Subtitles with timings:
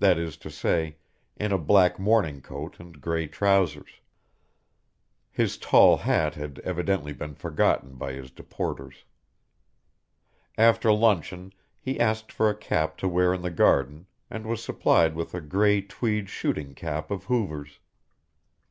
[0.00, 0.96] That is to say
[1.34, 4.02] in a black morning coat and grey trousers.
[5.30, 9.04] His tall hat had evidently been forgotten by his deporters.
[10.58, 15.14] After luncheon he asked for a cap to wear in the garden, and was supplied
[15.14, 17.78] with a grey tweed shooting cap of Hoover's.